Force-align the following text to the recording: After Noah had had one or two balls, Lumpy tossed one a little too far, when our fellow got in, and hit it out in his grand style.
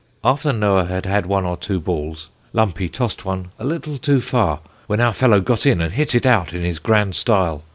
After 0.23 0.51
Noah 0.51 0.85
had 0.87 1.05
had 1.05 1.27
one 1.27 1.45
or 1.45 1.55
two 1.55 1.79
balls, 1.79 2.29
Lumpy 2.53 2.89
tossed 2.89 3.23
one 3.23 3.49
a 3.59 3.63
little 3.63 3.99
too 3.99 4.19
far, 4.19 4.61
when 4.87 4.99
our 4.99 5.13
fellow 5.13 5.39
got 5.39 5.63
in, 5.67 5.79
and 5.79 5.93
hit 5.93 6.15
it 6.15 6.25
out 6.25 6.53
in 6.53 6.63
his 6.63 6.79
grand 6.79 7.15
style. 7.15 7.61